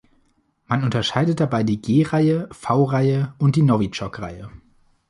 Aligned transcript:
Man 0.65 0.83
unterscheidet 0.83 1.39
dabei 1.39 1.61
die 1.61 1.79
G-Reihe, 1.79 2.47
V-Reihe 2.51 3.35
und 3.37 3.55
die 3.55 3.61
Nowitschok-Reihe. 3.61 4.49